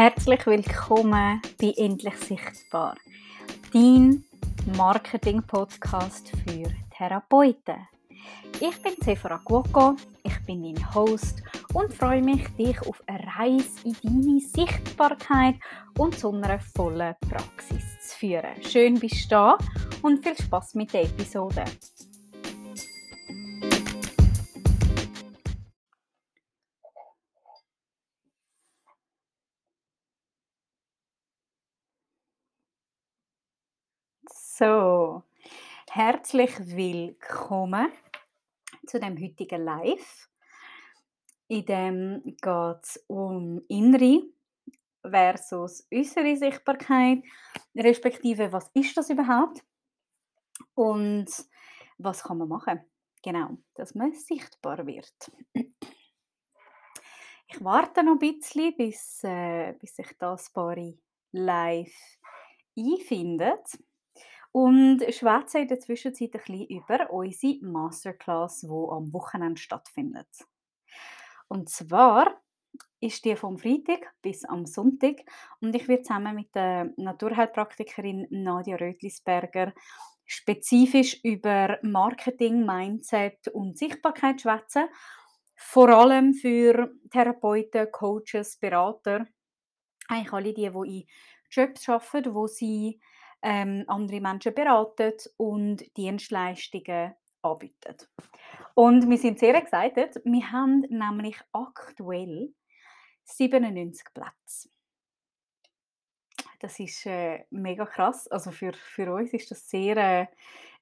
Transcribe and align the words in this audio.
Herzlich 0.00 0.46
willkommen 0.46 1.42
bei 1.60 1.74
Endlich 1.76 2.14
Sichtbar, 2.18 2.94
dein 3.72 4.22
Marketing-Podcast 4.76 6.30
für 6.30 6.70
Therapeuten. 6.96 7.88
Ich 8.60 8.80
bin 8.80 8.92
Sephora 9.04 9.40
Guoco, 9.44 9.96
ich 10.22 10.38
bin 10.46 10.62
dein 10.62 10.94
Host 10.94 11.42
und 11.74 11.92
freue 11.92 12.22
mich, 12.22 12.46
dich 12.50 12.80
auf 12.82 13.02
eine 13.08 13.26
Reise 13.36 13.66
in 13.82 13.96
deine 14.04 14.38
Sichtbarkeit 14.38 15.56
und 15.98 16.16
zu 16.16 16.30
einer 16.30 16.60
vollen 16.60 17.16
Praxis 17.28 17.82
zu 18.00 18.18
führen. 18.18 18.62
Schön 18.62 19.00
bist 19.00 19.24
du 19.24 19.30
da 19.30 19.58
und 20.02 20.22
viel 20.24 20.36
Spaß 20.40 20.76
mit 20.76 20.92
der 20.92 21.06
Episode. 21.06 21.64
So, 34.58 35.22
herzlich 35.88 36.50
willkommen 36.74 37.92
zu 38.88 38.98
dem 38.98 39.16
heutigen 39.16 39.64
Live. 39.64 40.28
In 41.46 41.64
dem 41.64 42.22
geht 42.24 42.82
es 42.82 43.04
um 43.06 43.62
innere 43.68 44.24
versus 45.08 45.86
äußere 45.94 46.36
Sichtbarkeit, 46.36 47.22
respektive 47.76 48.50
was 48.50 48.68
ist 48.74 48.96
das 48.96 49.10
überhaupt 49.10 49.62
und 50.74 51.28
was 51.98 52.24
kann 52.24 52.38
man 52.38 52.48
machen, 52.48 52.80
genau, 53.22 53.58
dass 53.74 53.94
man 53.94 54.12
sichtbar 54.12 54.84
wird. 54.84 55.30
Ich 57.46 57.62
warte 57.62 58.02
noch 58.02 58.14
ein 58.14 58.18
bisschen, 58.18 58.76
bis, 58.76 59.22
äh, 59.22 59.74
bis 59.74 59.94
sich 59.94 60.18
das 60.18 60.50
paar 60.50 60.74
live 61.30 62.18
einfindet 62.76 63.78
und 64.58 65.04
schwätze 65.14 65.60
in 65.60 65.68
der 65.68 65.78
Zwischenzeit 65.78 66.34
ein 66.34 66.40
bisschen 66.40 66.66
über 66.66 67.10
unsere 67.10 67.58
Masterclass, 67.62 68.62
die 68.62 68.66
am 68.66 69.12
Wochenende 69.12 69.60
stattfindet. 69.60 70.26
Und 71.46 71.68
zwar 71.68 72.42
ist 72.98 73.24
die 73.24 73.36
vom 73.36 73.56
Freitag 73.56 74.12
bis 74.20 74.44
am 74.44 74.66
Sonntag 74.66 75.20
und 75.60 75.76
ich 75.76 75.86
werde 75.86 76.02
zusammen 76.02 76.34
mit 76.34 76.52
der 76.56 76.92
Naturheilpraktikerin 76.96 78.26
Nadia 78.30 78.74
Rötlisberger 78.76 79.72
spezifisch 80.26 81.20
über 81.22 81.78
Marketing, 81.82 82.66
Mindset 82.66 83.46
und 83.48 83.78
Sichtbarkeit 83.78 84.40
schwätzen. 84.40 84.88
Vor 85.54 85.88
allem 85.88 86.34
für 86.34 86.92
Therapeuten, 87.12 87.92
Coaches, 87.92 88.56
Berater, 88.56 89.24
eigentlich 90.08 90.32
alle 90.32 90.52
die, 90.52 90.70
die 90.70 91.00
in 91.00 91.06
Jobs 91.48 91.88
arbeiten, 91.88 92.34
wo 92.34 92.48
sie 92.48 93.00
ähm, 93.42 93.84
andere 93.86 94.20
Menschen 94.20 94.54
beraten 94.54 95.14
und 95.36 95.96
Dienstleistungen 95.96 97.14
anbieten. 97.42 97.96
Und 98.74 99.08
wir 99.08 99.18
sind 99.18 99.38
sehr 99.38 99.54
excited. 99.54 100.20
Wir 100.24 100.52
haben 100.52 100.80
nämlich 100.88 101.36
aktuell 101.52 102.52
97 103.24 104.06
Plätze. 104.14 104.70
Das 106.60 106.80
ist 106.80 107.06
äh, 107.06 107.44
mega 107.50 107.86
krass. 107.86 108.26
Also 108.28 108.50
für, 108.50 108.72
für 108.72 109.12
uns 109.12 109.32
ist 109.32 109.50
das 109.50 109.68
sehr 109.68 109.96
äh, 109.96 110.26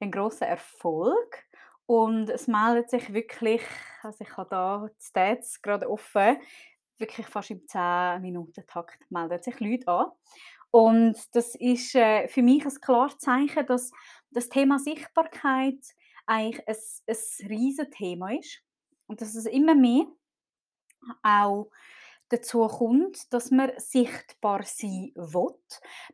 ein 0.00 0.10
großer 0.10 0.46
Erfolg. 0.46 1.44
Und 1.86 2.30
es 2.30 2.48
meldet 2.48 2.90
sich 2.90 3.12
wirklich, 3.12 3.62
also 4.02 4.24
ich 4.24 4.36
habe 4.36 4.48
da 4.50 4.88
die 4.88 5.04
Stats 5.04 5.62
gerade 5.62 5.88
offen, 5.88 6.38
wirklich 6.98 7.26
fast 7.26 7.50
im 7.50 7.60
10-Minuten-Takt 7.60 9.10
melden 9.10 9.42
sich 9.42 9.60
Leute 9.60 9.88
an. 9.88 10.06
Und 10.70 11.16
das 11.32 11.54
ist 11.54 11.94
äh, 11.94 12.28
für 12.28 12.42
mich 12.42 12.64
ein 12.64 12.80
klares 12.80 13.18
Zeichen, 13.18 13.66
dass 13.66 13.90
das 14.30 14.48
Thema 14.48 14.78
Sichtbarkeit 14.78 15.80
eigentlich 16.26 16.68
ein, 16.68 16.76
ein 17.06 17.48
riesiges 17.48 17.90
Thema 17.90 18.32
ist 18.32 18.62
und 19.06 19.20
dass 19.20 19.34
es 19.34 19.46
immer 19.46 19.74
mehr 19.74 20.06
auch 21.22 21.70
dazu 22.28 22.66
kommt, 22.66 23.32
dass 23.32 23.50
man 23.50 23.70
sichtbar 23.76 24.62
sein 24.64 25.12
will, 25.14 25.54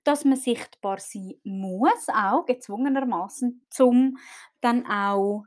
dass 0.05 0.25
man 0.25 0.37
sichtbar 0.37 0.99
sein 0.99 1.35
muss, 1.45 2.09
auch 2.09 2.45
gezwungenermaßen, 2.45 3.67
um 3.79 4.19
dann 4.61 4.87
auch 4.87 5.45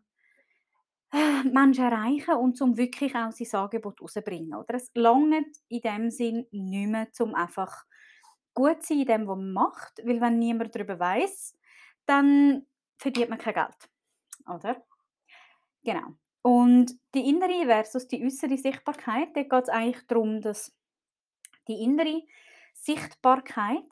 äh, 1.13 1.43
Menschen 1.43 1.85
erreichen 1.85 2.35
und 2.35 2.57
zum 2.57 2.77
wirklich 2.77 3.15
auch 3.15 3.31
sein 3.31 3.59
Angebot 3.59 4.01
rauszubringen. 4.01 4.55
Oder? 4.55 4.75
Es 4.75 4.89
langt 4.95 5.45
in 5.67 5.81
dem 5.81 6.09
Sinn 6.09 6.47
nicht 6.51 6.89
mehr, 6.89 7.07
um 7.19 7.35
einfach 7.35 7.85
gut 8.55 8.81
sein 8.81 9.01
in 9.01 9.05
dem, 9.05 9.27
was 9.27 9.37
man 9.37 9.53
macht, 9.53 10.01
weil 10.03 10.19
wenn 10.21 10.39
niemand 10.39 10.73
darüber 10.73 10.99
weiß, 10.99 11.55
dann 12.07 12.65
verdient 12.97 13.29
man 13.29 13.37
kein 13.37 13.53
Geld, 13.53 13.89
oder? 14.47 14.83
Genau. 15.83 16.15
Und 16.41 16.93
die 17.13 17.29
innere 17.29 17.65
versus 17.65 18.07
die 18.07 18.23
äußere 18.23 18.57
Sichtbarkeit, 18.57 19.35
da 19.35 19.43
geht 19.43 19.63
es 19.63 19.69
eigentlich 19.69 20.07
darum, 20.07 20.41
dass 20.41 20.75
die 21.67 21.83
innere 21.83 22.23
Sichtbarkeit 22.73 23.85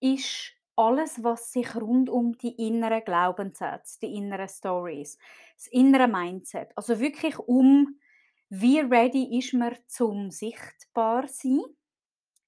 ist 0.00 0.52
alles, 0.76 1.22
was 1.22 1.52
sich 1.52 1.74
rund 1.76 2.08
um 2.08 2.36
die 2.38 2.66
inneren 2.66 3.04
Glaubenssätze, 3.04 4.00
die 4.00 4.14
inneren 4.14 4.48
Stories, 4.48 5.18
das 5.56 5.66
innere 5.68 6.08
Mindset, 6.08 6.72
also 6.76 6.98
wirklich 6.98 7.38
um, 7.38 8.00
wie 8.48 8.80
ready 8.80 9.38
ist 9.38 9.52
man 9.54 9.76
zum 9.86 10.30
sichtbar 10.30 11.28
sein 11.28 11.60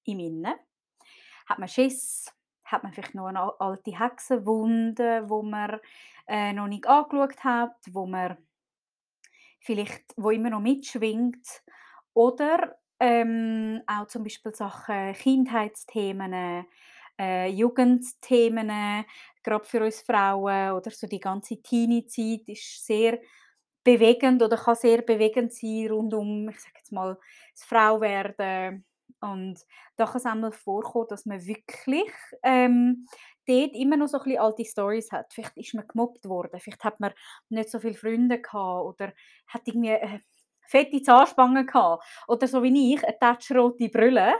im 0.05 0.19
Innen 0.19 0.55
hat 1.47 1.59
man 1.59 1.67
Schiss? 1.67 2.31
Hat 2.65 2.83
man 2.83 2.93
vielleicht 2.93 3.15
noch 3.15 3.27
eine 3.27 3.59
alte 3.59 3.99
Hexenwunde, 3.99 5.23
wo 5.27 5.43
man 5.43 5.79
äh, 6.27 6.53
noch 6.53 6.67
nicht 6.67 6.87
angeschaut 6.87 7.43
hat, 7.43 7.75
wo 7.91 8.05
man 8.05 8.37
vielleicht, 9.59 10.13
wo 10.17 10.31
immer 10.31 10.49
noch 10.49 10.61
mitschwingt? 10.61 11.45
Oder 12.13 12.77
ähm, 12.99 13.81
auch 13.87 14.07
zum 14.07 14.23
Beispiel 14.23 14.53
Sachen 14.55 15.13
Kindheitsthemen, 15.13 16.65
äh, 17.19 17.47
Jugendthemen, 17.47 19.05
gerade 19.43 19.65
für 19.65 19.83
uns 19.83 20.01
Frauen 20.01 20.71
oder 20.71 20.89
so 20.89 21.07
die 21.07 21.19
ganze 21.19 21.61
Teenie-Zeit 21.61 22.47
ist 22.47 22.85
sehr 22.85 23.19
bewegend 23.83 24.41
oder 24.41 24.57
kann 24.57 24.75
sehr 24.75 25.01
bewegend 25.01 25.53
sein 25.53 25.87
rund 25.91 26.13
um, 26.13 26.49
ich 26.49 26.59
sage 26.59 26.75
jetzt 26.77 26.91
mal, 26.91 27.17
das 27.53 27.65
Frauwerden, 27.65 28.85
und 29.23 29.59
da 29.95 30.05
kann 30.05 30.17
es 30.17 30.25
einmal 30.25 30.51
vorkommen, 30.51 31.07
dass 31.09 31.25
man 31.25 31.45
wirklich 31.45 32.11
ähm, 32.43 33.07
dort 33.47 33.73
immer 33.73 33.95
noch 33.97 34.07
so 34.07 34.17
ein 34.17 34.23
bisschen 34.25 34.41
alte 34.41 34.65
Stories 34.65 35.11
hat. 35.11 35.33
Vielleicht 35.33 35.55
ist 35.57 35.73
man 35.73 35.87
gemobbt 35.87 36.25
worden, 36.25 36.59
vielleicht 36.59 36.83
hat 36.83 36.99
man 36.99 37.13
nicht 37.49 37.69
so 37.69 37.79
viele 37.79 37.95
Freunde 37.95 38.41
gehabt 38.41 38.85
oder 38.85 39.13
hat 39.47 39.61
irgendwie 39.65 39.91
äh, 39.91 40.19
fette 40.67 41.01
Zahnspangen 41.01 41.65
gehabt 41.65 42.03
oder 42.27 42.47
so 42.47 42.63
wie 42.63 42.93
ich, 42.93 43.03
eine 43.05 43.17
tätschrote 43.17 43.89
Brille 43.89 44.33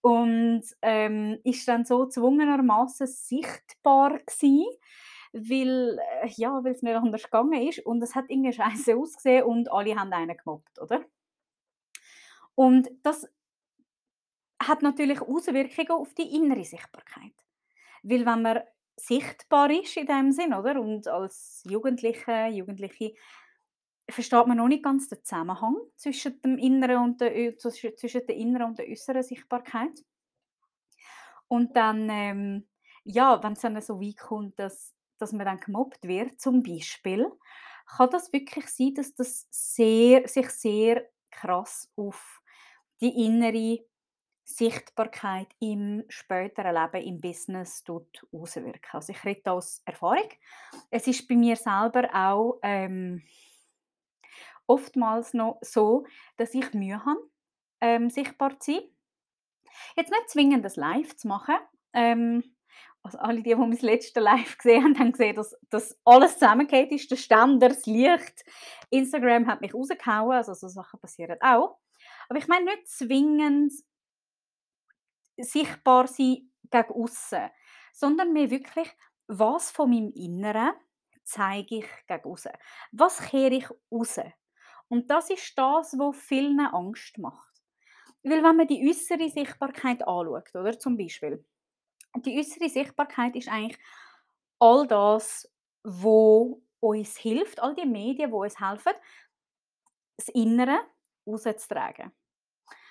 und 0.00 0.62
ähm, 0.82 1.38
ist 1.44 1.66
dann 1.66 1.84
so 1.84 2.06
zwungenermaßen 2.06 3.06
sichtbar 3.06 4.18
gewesen, 4.18 4.64
weil 5.32 5.98
äh, 6.22 6.28
ja, 6.36 6.60
es 6.64 6.82
nicht 6.82 6.94
anders 6.94 7.24
gegangen 7.24 7.66
ist 7.66 7.80
und 7.80 8.02
es 8.02 8.14
hat 8.14 8.26
irgendwie 8.28 8.52
scheiße 8.52 8.96
ausgesehen 8.96 9.44
und 9.44 9.72
alle 9.72 9.96
haben 9.96 10.12
einen 10.12 10.36
gemobbt, 10.36 10.80
oder? 10.80 11.04
Und 12.54 12.90
das 13.02 13.26
hat 14.62 14.82
natürlich 14.82 15.20
Auswirkungen 15.20 15.90
auf 15.90 16.14
die 16.14 16.34
innere 16.34 16.64
Sichtbarkeit. 16.64 17.32
Weil 18.02 18.26
wenn 18.26 18.42
man 18.42 18.60
sichtbar 18.96 19.70
ist 19.70 19.96
in 19.96 20.06
dem 20.06 20.32
Sinn, 20.32 20.54
oder? 20.54 20.80
Und 20.80 21.08
als 21.08 21.62
Jugendliche, 21.64 22.48
Jugendliche 22.48 23.14
versteht 24.08 24.46
man 24.46 24.58
noch 24.58 24.68
nicht 24.68 24.84
ganz 24.84 25.08
den 25.08 25.24
Zusammenhang 25.24 25.76
zwischen 25.96 26.40
dem 26.42 26.58
inneren 26.58 26.98
und 26.98 27.20
der, 27.20 27.56
zwischen 27.56 28.26
der 28.26 28.36
inneren 28.36 28.68
und 28.68 28.78
der 28.78 28.88
äußeren 28.88 29.22
Sichtbarkeit. 29.22 30.04
Und 31.48 31.76
dann, 31.76 32.08
ähm, 32.10 32.68
ja, 33.04 33.42
wenn 33.42 33.54
es 33.54 33.60
dann 33.60 33.80
so 33.80 34.00
weit 34.00 34.18
kommt, 34.18 34.58
dass, 34.58 34.94
dass 35.18 35.32
man 35.32 35.46
dann 35.46 35.58
gemobbt 35.58 36.06
wird, 36.06 36.40
zum 36.40 36.62
Beispiel, 36.62 37.30
kann 37.86 38.10
das 38.10 38.32
wirklich 38.32 38.68
sein, 38.68 38.94
dass 38.94 39.14
das 39.14 39.48
sehr, 39.50 40.28
sich 40.28 40.48
sehr 40.50 41.08
krass 41.30 41.90
auf 41.96 42.40
die 43.00 43.24
innere 43.24 43.84
Sichtbarkeit 44.56 45.48
im 45.60 46.04
späteren 46.08 46.74
Leben 46.74 47.06
im 47.06 47.20
Business 47.20 47.82
tut 47.84 48.26
auswirken. 48.32 48.90
Also 48.92 49.12
ich 49.12 49.24
rede 49.24 49.52
aus 49.52 49.82
Erfahrung. 49.84 50.28
Es 50.90 51.06
ist 51.06 51.26
bei 51.28 51.36
mir 51.36 51.56
selber 51.56 52.08
auch 52.12 52.58
ähm, 52.62 53.22
oftmals 54.66 55.34
noch 55.34 55.58
so, 55.62 56.06
dass 56.36 56.54
ich 56.54 56.72
Mühe 56.74 57.04
habe, 57.04 57.30
ähm, 57.80 58.10
sichtbar 58.10 58.58
zu 58.60 58.72
sein. 58.72 58.82
Jetzt 59.96 60.10
nicht 60.10 60.30
zwingend 60.30 60.64
das 60.64 60.76
Live 60.76 61.16
zu 61.16 61.28
machen. 61.28 61.56
Ähm, 61.92 62.44
also 63.02 63.18
alle, 63.18 63.42
die, 63.42 63.50
die 63.50 63.54
mein 63.54 63.72
letztes 63.72 64.22
Live 64.22 64.58
gesehen 64.58 64.84
haben, 64.84 64.98
haben 64.98 65.12
gesehen, 65.12 65.36
dass, 65.36 65.56
dass 65.70 65.98
alles 66.04 66.34
zusammengeht 66.34 66.92
ist. 66.92 67.10
Der 67.10 67.16
Ständer, 67.16 67.68
das 67.68 67.86
Licht. 67.86 68.44
Instagram 68.90 69.46
hat 69.46 69.60
mich 69.60 69.74
rausgehauen, 69.74 70.32
also 70.32 70.54
so 70.54 70.68
Sachen 70.68 71.00
passieren 71.00 71.40
auch. 71.40 71.78
Aber 72.28 72.38
ich 72.38 72.48
meine 72.48 72.66
nicht 72.66 72.88
zwingend 72.88 73.72
sichtbar 75.42 76.06
sein 76.06 76.50
gegen 76.70 76.92
aussen, 76.92 77.50
sondern 77.92 78.32
mehr 78.32 78.50
wirklich, 78.50 78.88
was 79.26 79.70
von 79.70 79.90
meinem 79.90 80.12
Inneren 80.12 80.72
zeige 81.24 81.76
ich 81.78 81.88
gegen 82.06 82.24
aussen? 82.24 82.52
Was 82.92 83.18
kehre 83.18 83.54
ich 83.54 83.68
raus? 83.90 84.20
Und 84.88 85.10
das 85.10 85.30
ist 85.30 85.56
das, 85.56 85.96
was 85.98 86.16
vielen 86.16 86.60
Angst 86.60 87.16
macht. 87.18 87.48
Weil 88.22 88.42
wenn 88.42 88.56
man 88.56 88.66
die 88.66 88.86
äußere 88.88 89.28
Sichtbarkeit 89.30 90.06
anschaut, 90.06 90.54
oder, 90.54 90.78
zum 90.78 90.96
Beispiel, 90.96 91.44
die 92.16 92.38
äußere 92.38 92.68
Sichtbarkeit 92.68 93.36
ist 93.36 93.48
eigentlich 93.48 93.78
all 94.58 94.86
das, 94.86 95.50
wo 95.84 96.62
uns 96.80 97.16
hilft, 97.16 97.60
all 97.60 97.74
die 97.74 97.86
Medien, 97.86 98.30
die 98.30 98.36
uns 98.36 98.60
helfen, 98.60 98.92
das 100.16 100.28
Innere 100.28 100.80
rauszutragen. 101.26 102.12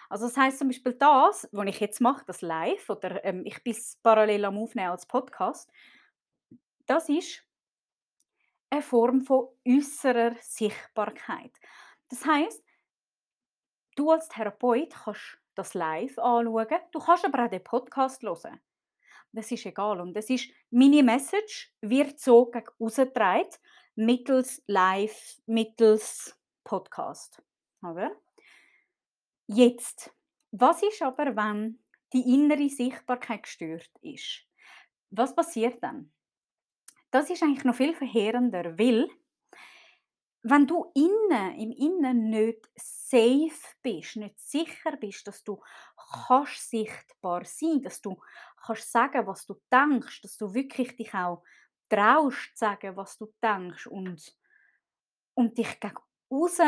Also 0.10 0.26
das 0.26 0.36
heißt 0.36 0.58
zum 0.58 0.70
Beispiel 0.70 0.94
das, 0.94 1.48
was 1.52 1.68
ich 1.68 1.80
jetzt 1.80 2.02
mache, 2.02 2.26
das 2.26 2.42
Live 2.42 2.90
oder 2.90 3.24
ähm, 3.24 3.44
ich 3.46 3.64
bin 3.64 3.76
parallel 4.02 4.46
am 4.46 4.58
Aufnehmen 4.58 4.90
als 4.90 5.06
Podcast, 5.06 5.72
das 6.88 7.08
ist 7.10 7.44
eine 8.72 8.82
Form 8.82 9.22
von 9.22 9.50
äußerer 9.68 10.36
Sichtbarkeit. 10.42 11.52
Das 12.10 12.26
heißt, 12.26 12.64
du 13.96 14.12
als 14.12 14.28
Therapeut 14.30 14.94
kannst 14.94 15.38
das 15.56 15.74
live 15.76 16.18
anschauen, 16.18 16.68
du 16.92 17.00
kannst 17.00 17.26
aber 17.26 17.46
auch 17.46 17.50
den 17.50 17.64
Podcast 17.64 18.24
hören. 18.24 18.60
Das 19.32 19.52
ist 19.52 19.66
egal. 19.66 20.02
Und 20.02 20.16
das 20.16 20.30
ist, 20.30 20.50
meine 20.72 21.04
Message 21.04 21.72
wird 21.82 22.20
so 22.20 22.48
gegen 22.48 22.66
rausgetragen, 22.80 23.52
mittels 23.96 24.64
Live, 24.66 25.40
mittels 25.46 26.36
Podcast. 26.64 27.42
Oder? 27.84 28.12
Jetzt, 29.52 30.14
was 30.52 30.84
ist 30.84 31.02
aber, 31.02 31.36
wenn 31.36 31.80
die 32.14 32.36
innere 32.36 32.70
Sichtbarkeit 32.70 33.42
gestört 33.42 33.90
ist? 34.04 34.46
Was 35.10 35.36
passiert 35.36 35.82
dann? 35.82 36.14
Das 37.10 37.32
ist 37.32 37.42
eigentlich 37.42 37.64
noch 37.64 37.74
viel 37.74 37.96
verheerender, 37.96 38.78
weil 38.78 39.10
wenn 40.44 40.68
du 40.68 40.92
innen, 40.94 41.56
im 41.56 41.72
Innen 41.72 42.30
nicht 42.30 42.70
safe 42.76 43.76
bist, 43.82 44.18
nicht 44.18 44.40
sicher 44.40 44.96
bist, 44.98 45.26
dass 45.26 45.44
du 45.44 45.60
kannst 46.28 46.70
sichtbar 46.70 47.44
sein, 47.44 47.82
dass 47.82 48.02
du 48.02 48.22
kannst 48.64 48.92
sagen, 48.92 49.26
was 49.26 49.48
du 49.48 49.56
denkst, 49.74 50.22
dass 50.22 50.38
du 50.38 50.54
wirklich 50.54 50.96
dich 50.96 51.12
auch 51.16 51.44
traust 51.90 52.56
sagen, 52.56 52.96
was 52.96 53.18
du 53.18 53.34
denkst 53.42 53.88
und, 53.88 54.38
und 55.34 55.58
dich 55.58 55.80
gegen 55.80 55.98
raus 56.32 56.60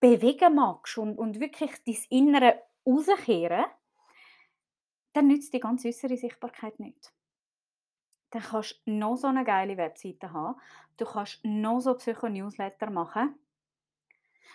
bewegen 0.00 0.54
magst 0.54 0.98
und, 0.98 1.18
und 1.18 1.40
wirklich 1.40 1.72
dein 1.84 1.98
Innere 2.10 2.62
rauskehren, 2.86 3.66
dann 5.12 5.28
nützt 5.28 5.52
die 5.54 5.60
ganze 5.60 5.88
äußere 5.88 6.16
Sichtbarkeit 6.16 6.78
nicht 6.78 7.12
dann 8.36 8.42
kannst 8.42 8.82
du 8.84 8.90
noch 8.90 9.16
so 9.16 9.28
eine 9.28 9.44
geile 9.44 9.76
Webseite 9.76 10.32
haben. 10.32 10.60
Du 10.96 11.04
kannst 11.04 11.44
noch 11.44 11.80
so 11.80 11.94
Psycho-Newsletter 11.94 12.90
machen. 12.90 13.34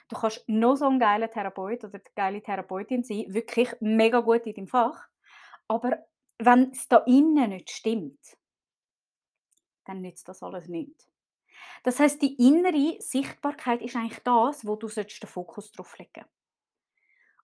Du 0.08 0.16
kannst 0.16 0.48
noch 0.48 0.76
so 0.76 0.88
ein 0.88 1.00
geiler 1.00 1.32
Therapeut 1.32 1.84
oder 1.84 1.96
eine 1.96 2.04
geile 2.16 2.42
Therapeutin 2.42 3.04
sein, 3.04 3.26
wirklich 3.30 3.74
mega 3.80 4.20
gut 4.20 4.46
in 4.46 4.54
deinem 4.54 4.68
Fach. 4.68 5.08
Aber 5.68 6.06
wenn 6.38 6.72
es 6.72 6.88
da 6.88 6.98
innen 7.08 7.50
nicht 7.50 7.72
stimmt, 7.72 8.20
dann 9.86 10.02
nützt 10.02 10.28
das 10.28 10.44
alles 10.44 10.68
nicht. 10.68 11.08
Das 11.84 12.00
heißt, 12.00 12.22
die 12.22 12.36
innere 12.36 13.02
Sichtbarkeit 13.02 13.81
ist 13.81 13.96
eigentlich 13.96 14.24
das, 14.24 14.66
wo 14.66 14.75
du 14.75 14.88
den 14.88 15.30
Fokus 15.30 15.72
drauf 15.72 15.98
legen 15.98 16.25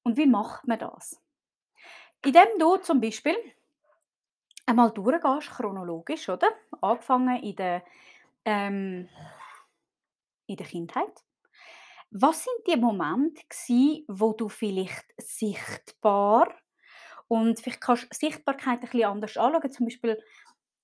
Und 0.03 0.17
wie 0.17 0.27
macht 0.27 0.67
man 0.67 0.79
das? 0.79 1.21
Indem 2.23 2.47
du 2.59 2.77
zum 2.77 3.01
Beispiel 3.01 3.35
einmal 4.65 4.91
durchgehst, 4.91 5.49
chronologisch, 5.49 6.29
oder? 6.29 6.49
Angefangen 6.81 7.41
in 7.41 7.55
der, 7.55 7.83
ähm, 8.45 9.09
in 10.45 10.55
der 10.55 10.65
Kindheit. 10.65 11.23
Was 12.11 12.43
sind 12.43 12.67
die 12.67 12.79
Momente 12.79 13.41
wo 14.07 14.33
du 14.33 14.49
vielleicht 14.49 15.05
sichtbar 15.17 16.53
und 17.27 17.59
vielleicht 17.59 17.81
kannst 17.81 18.03
du 18.03 18.07
Sichtbarkeit 18.11 18.79
ein 18.79 18.89
bisschen 18.89 19.03
anders 19.03 19.35
anschauen, 19.35 19.71
zum 19.71 19.85
Beispiel 19.87 20.21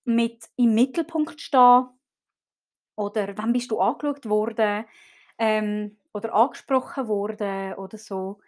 mit 0.06 0.50
im 0.58 0.74
Mittelpunkt 0.74 1.40
stehen 1.40 1.88
oder 2.96 3.38
wann 3.38 3.54
bist 3.54 3.72
du 3.72 3.80
angeschaut 3.80 4.28
worden 4.28 4.86
ähm, 5.38 5.98
oder 6.14 6.34
angesprochen 6.34 7.08
worden 7.08 7.74
oder 7.76 7.98
so, 7.98 8.40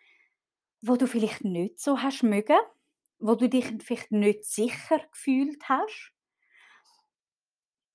wo 0.82 0.96
du 0.96 1.08
vielleicht 1.08 1.44
nicht 1.44 1.80
so 1.80 2.02
hast 2.02 2.24
mögen 2.24 2.58
wo 3.20 3.36
du 3.36 3.50
dich 3.50 3.66
vielleicht 3.84 4.12
nicht 4.12 4.46
sicher 4.46 5.00
gefühlt 5.12 5.68
hast. 5.68 6.12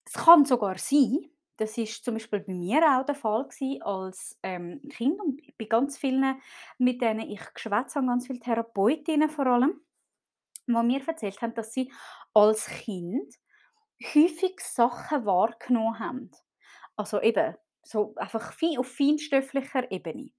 Es 0.04 0.14
kann 0.14 0.44
sogar 0.44 0.78
sein, 0.78 1.30
das 1.56 1.76
ist 1.78 2.04
zum 2.04 2.14
Beispiel 2.14 2.40
bei 2.40 2.52
mir 2.52 2.82
auch 2.82 3.04
der 3.04 3.14
Fall 3.14 3.44
gewesen, 3.44 3.82
als 3.82 4.38
ähm, 4.42 4.80
Kind 4.88 5.20
und 5.20 5.40
bei 5.58 5.66
ganz 5.66 5.98
vielen, 5.98 6.40
mit 6.78 7.00
denen 7.00 7.30
ich 7.30 7.42
geschwätzt 7.54 7.96
habe, 7.96 8.06
ganz 8.06 8.26
viele 8.26 8.40
Therapeutinnen 8.40 9.28
vor 9.28 9.46
allem, 9.46 9.80
die 10.66 10.72
mir 10.72 11.06
erzählt 11.06 11.40
haben, 11.42 11.54
dass 11.54 11.72
sie 11.72 11.92
als 12.32 12.66
Kind 12.66 13.34
häufig 14.02 14.60
Sachen 14.60 15.26
wahrgenommen 15.26 15.98
haben. 15.98 16.30
Also 16.96 17.20
eben 17.20 17.54
so 17.82 18.14
einfach 18.16 18.54
auf 18.78 18.86
feinstofflicher 18.86 19.90
Ebene, 19.90 20.30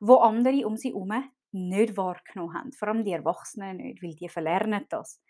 wo 0.00 0.16
andere 0.16 0.66
um 0.66 0.76
sie 0.76 0.88
herum 0.88 1.12
nicht 1.52 1.96
wahrgenommen 1.96 2.54
haben. 2.54 2.72
Vor 2.72 2.88
allem 2.88 3.04
die 3.04 3.12
Erwachsenen 3.12 3.78
nicht, 3.78 4.02
weil 4.02 4.14
die 4.14 4.28
verlernen 4.28 4.86
das. 4.88 5.22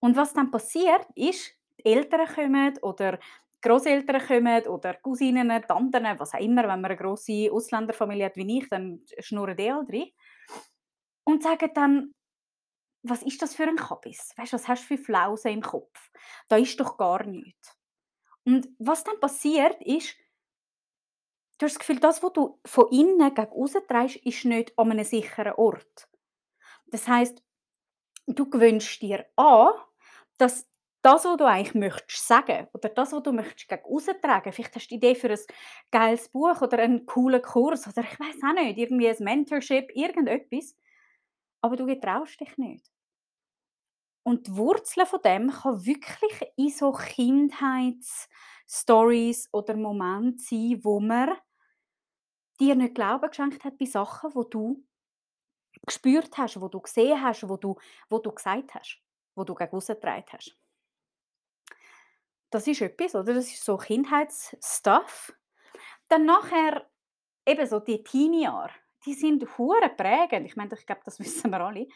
Und 0.00 0.16
was 0.16 0.32
dann 0.32 0.50
passiert, 0.50 1.06
ist, 1.14 1.56
die 1.78 1.86
Eltern 1.86 2.26
kommen 2.26 2.78
oder 2.82 3.16
die 3.16 3.68
Großeltern 3.68 4.26
kommen 4.26 4.66
oder 4.66 4.94
Cousinen, 4.94 5.62
Tanten, 5.66 6.18
was 6.18 6.34
auch 6.34 6.40
immer, 6.40 6.62
wenn 6.62 6.80
man 6.80 6.86
eine 6.86 6.96
grosse 6.96 7.50
Ausländerfamilie 7.52 8.26
hat 8.26 8.36
wie 8.36 8.58
ich, 8.58 8.68
dann 8.68 9.02
schnurren 9.18 9.56
die 9.56 9.70
alle 9.70 9.86
drin. 9.86 10.10
Und 11.24 11.42
sagen 11.42 11.70
dann, 11.74 12.14
was 13.02 13.22
ist 13.22 13.40
das 13.42 13.54
für 13.54 13.64
ein 13.64 13.76
Kabis? 13.76 14.32
Weißt 14.36 14.52
was 14.52 14.68
hast 14.68 14.82
du 14.82 14.96
für 14.96 15.02
Flausen 15.02 15.52
im 15.52 15.62
Kopf? 15.62 16.10
Da 16.48 16.56
ist 16.56 16.78
doch 16.80 16.96
gar 16.96 17.24
nichts. 17.24 17.76
Und 18.44 18.68
was 18.78 19.04
dann 19.04 19.20
passiert, 19.20 19.80
ist, 19.82 20.16
Du 21.60 21.66
hast 21.66 21.74
das 21.74 21.80
Gefühl, 21.80 22.00
das, 22.00 22.22
was 22.22 22.32
du 22.32 22.58
von 22.64 22.88
innen 22.90 23.34
gegen 23.34 23.52
außen 23.52 23.82
trägst, 23.86 24.16
ist 24.24 24.46
nicht 24.46 24.72
an 24.78 24.92
einem 24.92 25.04
sicheren 25.04 25.52
Ort. 25.52 26.08
Das 26.86 27.06
heißt, 27.06 27.42
du 28.26 28.48
gewöhnst 28.48 29.02
dir 29.02 29.26
an, 29.36 29.72
dass 30.38 30.66
das, 31.02 31.26
was 31.26 31.36
du 31.36 31.44
eigentlich 31.44 31.74
möchtest 31.74 32.26
sagen 32.26 32.66
oder 32.72 32.88
das, 32.88 33.12
was 33.12 33.22
du 33.22 33.32
möchtest 33.32 33.68
gegen 33.68 33.84
außen 33.84 34.22
tragen, 34.22 34.52
vielleicht 34.52 34.74
hast 34.74 34.86
du 34.86 34.88
die 34.88 34.94
Idee 34.96 35.14
für 35.14 35.30
ein 35.30 35.38
geiles 35.90 36.30
Buch 36.30 36.62
oder 36.62 36.78
einen 36.78 37.04
coolen 37.04 37.42
Kurs 37.42 37.86
oder 37.86 38.02
ich 38.02 38.18
weiß 38.18 38.36
auch 38.42 38.54
nicht, 38.54 38.78
irgendwie 38.78 39.08
ein 39.10 39.16
Mentorship, 39.20 39.90
irgendetwas, 39.94 40.76
aber 41.60 41.76
du 41.76 41.86
getraust 41.86 42.40
dich 42.40 42.58
nicht. 42.58 42.90
Und 44.22 44.46
die 44.46 44.56
Wurzel 44.56 45.04
von 45.06 45.20
dem 45.22 45.50
kann 45.50 45.84
wirklich 45.84 46.52
in 46.56 46.70
so 46.70 46.92
Kindheitsstories 46.92 49.48
oder 49.52 49.76
Momenten 49.76 50.38
sein, 50.38 50.78
wo 50.82 51.00
man 51.00 51.36
dir 52.60 52.74
nicht 52.74 52.94
Glauben 52.94 53.28
geschenkt 53.28 53.64
hat 53.64 53.78
bei 53.78 53.86
Sachen, 53.86 54.34
wo 54.34 54.44
du 54.44 54.84
gespürt 55.86 56.36
hast, 56.36 56.60
wo 56.60 56.68
du 56.68 56.80
gesehen 56.80 57.22
hast, 57.22 57.48
wo 57.48 57.56
du, 57.56 57.76
wo 58.08 58.18
du 58.18 58.32
gesagt 58.32 58.74
hast, 58.74 59.00
wo 59.34 59.44
du 59.44 59.54
gegen 59.54 59.72
hast. 59.72 60.56
Das 62.50 62.66
ist 62.66 62.82
etwas, 62.82 63.14
oder? 63.14 63.34
Das 63.34 63.46
ist 63.46 63.64
so 63.64 63.76
Kindheitsstuff. 63.76 65.32
Dann 66.08 66.26
nachher 66.26 66.90
eben 67.46 67.66
so 67.66 67.78
die 67.78 68.02
Teenie-Jahre, 68.02 68.72
die 69.06 69.14
sind 69.14 69.44
hure 69.58 69.88
prägend. 69.96 70.46
Ich 70.46 70.56
meine, 70.56 70.74
ich 70.74 70.86
glaube, 70.86 71.02
das 71.04 71.18
wissen 71.20 71.50
wir 71.50 71.60
alle. 71.60 71.86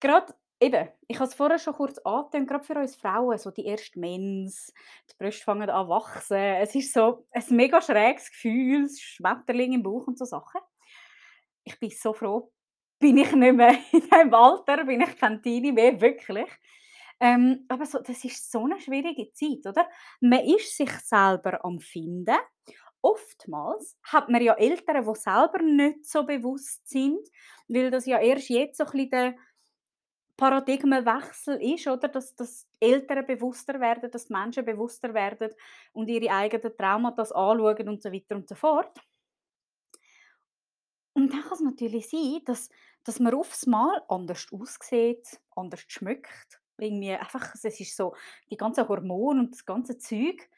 Gerade 0.00 0.34
Eben, 0.60 0.88
ich 1.08 1.18
habe 1.18 1.28
es 1.28 1.34
vorher 1.34 1.58
schon 1.58 1.74
kurz 1.74 1.98
angetönt, 1.98 2.48
gerade 2.48 2.64
für 2.64 2.78
uns 2.78 2.94
Frauen, 2.94 3.36
so 3.36 3.50
die 3.50 3.66
erste 3.66 3.98
Mens, 3.98 4.72
die 5.10 5.14
Brüste 5.18 5.44
fangen 5.44 5.68
an 5.68 5.88
wachsen. 5.88 6.38
Es 6.38 6.74
ist 6.74 6.92
so 6.92 7.26
ein 7.32 7.44
mega 7.50 7.82
schräges 7.82 8.30
Gefühl, 8.30 8.88
Schmetterling 8.88 9.72
im 9.72 9.82
Bauch 9.82 10.06
und 10.06 10.16
so 10.16 10.24
Sachen. 10.24 10.60
Ich 11.64 11.78
bin 11.78 11.90
so 11.90 12.14
froh, 12.14 12.52
bin 12.98 13.18
ich 13.18 13.32
nicht 13.32 13.54
mehr 13.54 13.76
in 13.92 14.00
diesem 14.00 14.32
Alter, 14.32 14.84
bin 14.84 15.00
ich 15.00 15.18
kein 15.18 15.42
Teenie 15.42 15.72
mehr, 15.72 16.00
wirklich. 16.00 16.50
Ähm, 17.20 17.64
aber 17.68 17.84
so, 17.84 17.98
das 17.98 18.24
ist 18.24 18.50
so 18.50 18.64
eine 18.64 18.80
schwierige 18.80 19.32
Zeit, 19.32 19.66
oder? 19.66 19.88
Man 20.20 20.44
ist 20.44 20.76
sich 20.76 20.90
selber 20.90 21.64
am 21.64 21.80
Finden. 21.80 22.36
Oftmals 23.04 23.98
hat 24.02 24.28
man 24.28 24.42
ja 24.42 24.54
Eltern, 24.54 25.04
die 25.04 25.20
selber 25.20 25.62
nicht 25.62 26.06
so 26.06 26.24
bewusst 26.24 26.88
sind, 26.88 27.20
weil 27.68 27.90
das 27.90 28.06
ja 28.06 28.18
erst 28.18 28.48
jetzt 28.48 28.78
so 28.78 28.84
ein 28.84 28.90
bisschen 28.92 29.10
der 29.10 29.34
Paradigmenwechsel 30.36 31.62
ist, 31.62 31.86
oder? 31.86 32.08
Dass, 32.08 32.34
dass 32.34 32.66
Eltern 32.80 33.26
bewusster 33.26 33.78
werden, 33.78 34.10
dass 34.10 34.26
die 34.26 34.32
Menschen 34.32 34.64
bewusster 34.64 35.12
werden 35.12 35.50
und 35.92 36.08
ihre 36.08 36.34
eigenen 36.34 36.76
Traumata 36.76 37.22
anschauen 37.22 37.88
und 37.88 38.02
so 38.02 38.10
weiter 38.10 38.36
und 38.36 38.48
so 38.48 38.54
fort. 38.54 38.98
Und 41.12 41.32
dann 41.32 41.42
kann 41.42 41.52
es 41.52 41.60
natürlich 41.60 42.08
sein, 42.08 42.40
dass 42.44 42.70
dass 43.04 43.20
man 43.20 43.34
aufs 43.34 43.66
Mal 43.66 44.02
anders 44.08 44.48
aussieht, 44.50 45.40
anders 45.54 45.84
schmeckt. 45.86 46.60
Irgendwie 46.78 47.12
einfach 47.12 47.54
es 47.54 47.64
ist 47.64 47.96
so 47.96 48.16
die 48.50 48.56
ganzen 48.56 48.88
Hormone 48.88 49.40
und 49.40 49.52
das 49.52 49.64
ganze 49.64 49.98
Zeug. 49.98 50.48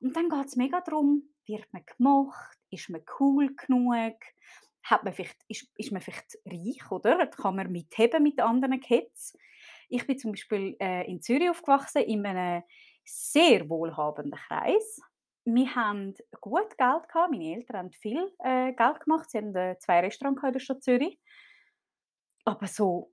Und 0.00 0.16
dann 0.16 0.28
geht 0.28 0.46
es 0.46 0.56
mega 0.56 0.80
darum, 0.80 1.29
wird 1.46 1.66
man 1.72 1.84
gemocht, 1.96 2.58
ist 2.70 2.88
man 2.90 3.02
cool 3.18 3.54
genug, 3.56 4.14
hat 4.82 5.04
man 5.04 5.14
ist 5.48 5.68
ist 5.76 5.92
man 5.92 6.00
vielleicht 6.00 6.38
reich, 6.46 6.90
oder? 6.90 7.26
Kann 7.26 7.56
man 7.56 7.70
mitheben 7.72 8.22
mit 8.22 8.40
anderen 8.40 8.80
Kids? 8.80 9.36
Ich 9.88 10.06
bin 10.06 10.18
zum 10.18 10.32
Beispiel, 10.32 10.76
äh, 10.80 11.10
in 11.10 11.20
Zürich 11.20 11.50
aufgewachsen 11.50 12.02
in 12.02 12.24
einem 12.24 12.62
sehr 13.04 13.68
wohlhabenden 13.68 14.38
Kreis. 14.48 15.00
Wir 15.44 15.74
haben 15.74 16.14
gut 16.40 16.76
Geld 16.78 17.08
gehabt. 17.08 17.30
Meine 17.30 17.54
Eltern 17.56 17.76
haben 17.78 17.92
viel, 17.92 18.30
äh, 18.38 18.72
Geld 18.72 19.00
gemacht. 19.00 19.30
Sie 19.30 19.38
haben, 19.38 19.54
äh, 19.56 19.76
2 19.78 20.00
Restaurants 20.00 20.42
in 20.44 20.52
der 20.52 20.60
Stadt 20.60 20.82
Zürich. 20.82 21.18
Aber 22.44 22.66
so 22.66 23.12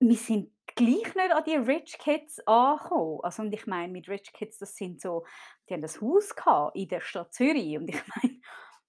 wir 0.00 0.16
sind 0.16 0.50
gleich 0.74 1.14
nicht 1.14 1.32
an 1.32 1.44
die 1.44 1.56
Rich 1.56 1.98
Kids 1.98 2.40
angekommen. 2.46 3.20
Also, 3.22 3.42
und 3.42 3.52
ich 3.52 3.66
meine 3.66 3.92
mit 3.92 4.08
Rich 4.08 4.32
Kids, 4.32 4.58
das 4.58 4.76
sind 4.76 5.00
so 5.00 5.24
die 5.68 5.74
haben 5.74 5.84
ein 5.84 6.00
Haus 6.00 6.34
in 6.74 6.88
der 6.88 7.00
Stadt 7.00 7.32
Zürich 7.32 7.76
und 7.76 7.88
ich 7.88 8.02
meine, 8.22 8.40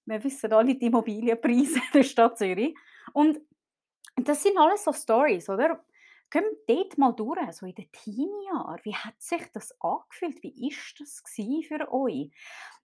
wir 0.05 0.23
wissen 0.23 0.53
alle 0.53 0.75
die 0.75 0.85
Immobilienpreise 0.85 1.81
der 1.93 2.03
Stadt 2.03 2.37
Zürich. 2.37 2.75
Und 3.13 3.39
das 4.15 4.43
sind 4.43 4.57
alles 4.57 4.83
so 4.83 4.93
Stories, 4.93 5.49
oder? 5.49 5.83
Gehen 6.29 6.43
wir 6.43 6.75
dort 6.75 6.97
mal 6.97 7.11
durch, 7.13 7.51
so 7.51 7.65
in 7.65 7.75
den 7.75 7.91
Teenie-Jahren. 7.91 8.79
Wie 8.83 8.95
hat 8.95 9.21
sich 9.21 9.43
das 9.53 9.73
angefühlt? 9.79 10.41
Wie 10.41 10.69
ist 10.69 10.99
das 10.99 11.23
für 11.67 11.91
euch? 11.91 12.31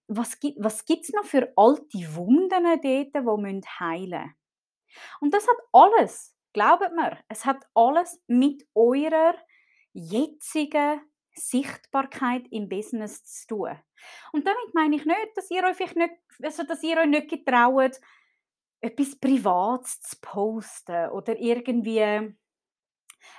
Was 0.07 0.39
gibt 0.39 0.59
gibt's 0.85 1.11
noch 1.11 1.25
für 1.25 1.51
alte 1.55 2.15
Wunden 2.15 2.63
dort, 2.63 2.83
die 2.83 3.67
heilen 3.79 4.09
müssen? 4.09 4.35
Und 5.21 5.33
das 5.33 5.47
hat 5.47 5.57
alles, 5.71 6.35
glaubt 6.53 6.93
mir, 6.95 7.17
es 7.27 7.45
hat 7.45 7.65
alles 7.73 8.21
mit 8.27 8.65
eurer 8.73 9.35
jetzigen 9.93 11.01
Sichtbarkeit 11.33 12.45
im 12.51 12.67
Business 12.67 13.23
zu 13.23 13.47
tun. 13.47 13.79
Und 14.33 14.45
damit 14.45 14.73
meine 14.73 14.95
ich 14.95 15.05
nicht, 15.05 15.29
dass 15.35 15.49
ihr 15.49 15.63
euch 15.63 15.95
nicht 15.95 16.13
also, 16.43 16.63
dass 16.63 16.83
ihr 16.83 16.97
euch 16.97 17.07
nicht 17.07 17.29
getraut, 17.29 17.99
etwas 18.81 19.15
Privates 19.15 20.01
zu 20.01 20.17
posten 20.21 21.09
oder 21.11 21.37
irgendwie 21.39 22.35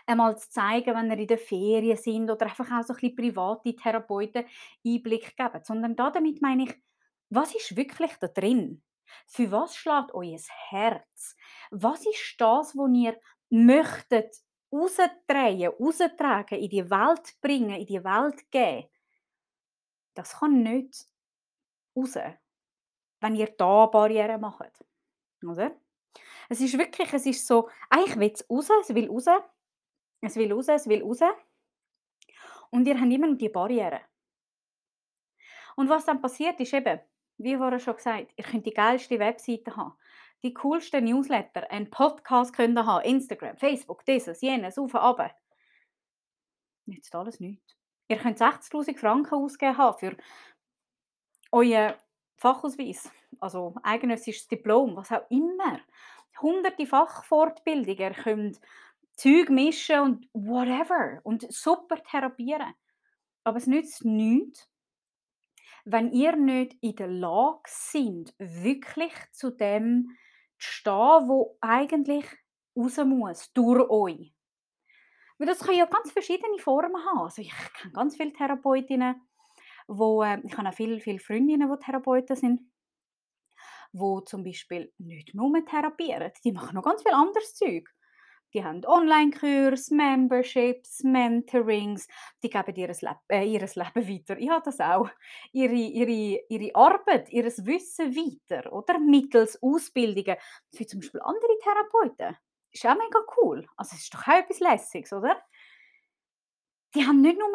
einmal 0.07 0.39
zu 0.39 0.51
zeigen, 0.51 0.95
wenn 0.95 1.11
ihr 1.11 1.19
in 1.19 1.27
der 1.27 1.39
Ferien 1.39 1.97
sind 1.97 2.31
oder 2.31 2.47
einfach 2.47 2.71
auch 2.71 2.85
so 2.85 2.93
ein 2.93 3.01
bisschen 3.01 3.17
private 3.17 3.75
Therapeuten 3.75 4.45
Einblick 4.87 5.37
geben, 5.37 5.61
sondern 5.65 5.97
da 5.97 6.11
damit 6.11 6.41
meine 6.41 6.65
ich, 6.65 6.75
was 7.31 7.55
ist 7.55 7.77
wirklich 7.77 8.13
da 8.21 8.29
drin? 8.29 8.83
Für 9.27 9.51
was 9.51 9.77
schlägt 9.77 10.15
euer 10.15 10.39
Herz? 10.69 11.37
Was 11.71 12.05
ist 12.07 12.35
das, 12.39 12.77
wo 12.77 12.87
ihr 12.87 13.19
möchtet 13.51 14.37
rausdrehen, 14.73 15.73
raustragen, 15.79 16.59
in 16.59 16.71
die 16.71 16.91
Welt 16.91 17.41
bringen, 17.41 17.81
in 17.81 17.87
die 17.87 18.03
Welt 18.03 18.51
geben? 18.51 18.89
Das 20.15 20.39
kann 20.39 20.63
nicht 20.63 21.07
raus, 21.97 22.19
wenn 23.21 23.37
ihr 23.37 23.51
da 23.57 23.87
Barrieren 23.87 24.41
macht, 24.41 24.85
oder? 25.43 25.77
Es 26.49 26.61
ist 26.61 26.77
wirklich 26.77 27.13
es 27.13 27.27
ist 27.27 27.47
so, 27.47 27.71
eigentlich 27.89 28.19
will 28.19 28.33
es 28.33 28.51
raus, 28.51 28.69
es 28.83 28.95
will 28.95 29.09
raus, 29.09 29.27
es 30.21 30.37
will 30.37 30.53
raus, 30.53 30.69
es 30.69 30.87
will 30.87 31.03
raus 31.03 31.21
und 32.73 32.87
ihr 32.87 32.99
habt 32.99 33.13
immer 33.13 33.27
noch 33.29 33.39
die 33.39 33.49
Barrieren. 33.49 34.01
Und 35.77 35.89
was 35.89 36.05
dann 36.05 36.21
passiert 36.21 36.59
ist 36.61 36.73
eben, 36.73 37.01
wie 37.39 37.57
vorher 37.57 37.79
schon 37.79 37.97
gesagt, 37.97 38.33
ihr 38.37 38.45
könnt 38.45 38.67
die 38.67 38.75
geilste 38.75 39.19
Webseite 39.19 39.77
haben, 39.77 39.95
die 40.43 40.55
coolsten 40.55 41.05
Newsletter, 41.05 41.71
einen 41.71 41.91
Podcast 41.91 42.55
könnt 42.55 42.77
ihr 42.77 42.87
haben, 42.87 43.05
Instagram, 43.05 43.57
Facebook, 43.57 44.05
dieses, 44.05 44.41
jenes, 44.41 44.79
auf, 44.79 44.95
runter. 44.95 45.31
Nützt 46.87 47.15
alles 47.15 47.41
nichts. 47.41 47.77
Ihr 48.09 48.19
könnt 48.19 48.39
60'000 48.39 48.99
Franken 48.99 49.35
ausgeben 49.35 49.79
haben 49.79 49.99
für 49.99 50.17
euren 51.53 51.95
Fachausweis, 52.37 53.11
also 53.41 53.75
eidgenössisches 53.83 54.49
Diplom, 54.49 54.97
was 54.97 55.13
auch 55.13 55.31
immer. 55.31 55.81
Hunderte 56.41 56.87
Fachfortbildungen, 56.87 57.99
ihr 57.99 58.11
könnt 58.11 58.61
Zeug 59.15 59.49
mischen 59.51 60.01
und 60.01 60.29
whatever 60.33 61.21
und 61.23 61.47
super 61.53 62.03
therapieren. 62.03 62.75
Aber 63.45 63.59
es 63.59 63.67
nützt 63.67 64.05
nichts, 64.05 64.69
wenn 65.85 66.13
ihr 66.13 66.37
nicht 66.37 66.77
in 66.81 66.97
der 66.97 67.09
Lage 67.09 67.63
sind, 67.67 68.35
wirklich 68.39 69.13
zu 69.33 69.51
dem 69.51 70.17
zu 70.59 70.73
stehen, 70.73 71.29
wo 71.29 71.57
eigentlich 71.61 72.27
raus 72.77 72.99
muss, 73.05 73.53
durch 73.53 73.89
euch. 73.91 74.33
Weil 75.39 75.47
das 75.47 75.61
kann 75.61 75.75
ja 75.75 75.87
ganz 75.87 76.13
verschiedene 76.13 76.59
Formen 76.59 77.05
haben. 77.05 77.21
Also 77.21 77.43
ich 77.43 77.53
kenne 77.81 77.93
ganz 77.93 78.17
viele 78.17 78.33
Therapeutinnen, 78.33 79.21
wo, 79.89 80.23
äh, 80.23 80.41
ich 80.45 80.57
habe 80.57 80.69
auch 80.69 80.75
viele, 80.75 81.01
viele 81.01 81.19
Freundinnen, 81.19 81.69
die 81.69 81.85
Therapeuten 81.85 82.37
sind, 82.37 82.61
wo 83.93 84.21
zum 84.21 84.45
Beispiel 84.45 84.93
nicht 84.99 85.35
nur 85.35 85.65
therapieren, 85.65 86.33
die 86.45 86.53
machen 86.53 86.75
noch 86.77 86.85
ganz 86.85 87.03
viel 87.03 87.13
anderes 87.13 87.55
Zeug. 87.55 87.89
Die 88.55 88.63
haben 88.63 88.85
Online-Kurs, 88.85 89.91
Memberships, 89.91 91.03
Mentorings, 91.05 92.07
die 92.43 92.51
geben 92.51 92.75
ihr 92.77 92.89
Leben, 92.89 93.19
äh, 93.29 93.45
ihres 93.45 93.77
Leben 93.77 94.09
weiter. 94.09 94.39
Ich 94.39 94.51
habe 94.51 94.63
das 94.65 94.79
auch. 94.81 95.09
Ihre, 95.53 95.73
ihre, 95.73 96.45
ihre 96.49 96.75
Arbeit, 96.75 97.31
ihr 97.31 97.45
Wissen 97.45 98.15
weiter, 98.15 98.71
oder? 98.73 98.99
Mittels 98.99 99.59
Ausbildungen 99.63 100.37
für 100.75 100.87
zum 100.87 101.01
Beispiel 101.01 101.21
andere 101.23 101.59
Therapeuten. 101.63 102.37
Ist 102.71 102.87
auch 102.87 102.95
mega 102.95 103.21
cool. 103.39 103.67
Also 103.77 103.97
es 103.97 104.03
ist 104.03 104.15
doch 104.15 104.27
auch 104.29 104.39
etwas 104.39 104.61
Lässiges, 104.61 105.13
oder? 105.13 105.43
Die 106.95 107.07
haben 107.07 107.23
nicht 107.23 107.39
nur 107.39 107.49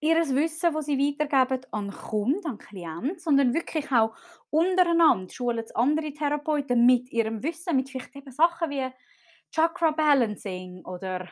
ihr 0.00 0.16
Wissen, 0.16 0.72
das 0.72 0.86
sie 0.86 0.98
weitergeben 0.98 1.66
an 1.72 1.90
Kunden, 1.90 2.46
an 2.46 2.58
Klienten, 2.58 3.18
sondern 3.18 3.54
wirklich 3.54 3.90
auch 3.90 4.14
untereinander 4.50 5.32
schulen 5.32 5.64
andere 5.74 6.12
Therapeuten 6.12 6.86
mit 6.86 7.10
ihrem 7.10 7.42
Wissen, 7.42 7.76
mit 7.76 7.90
vielleicht 7.90 8.14
eben 8.14 8.30
Sachen 8.30 8.70
wie 8.70 8.90
Chakra 9.50 9.92
Balancing 9.92 10.84
oder 10.84 11.28